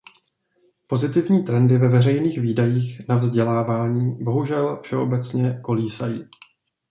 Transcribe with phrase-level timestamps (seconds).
[0.87, 6.23] Pozitivní trendy ve veřejných výdajích na vzdělávání bohužel všeobecné kolísají.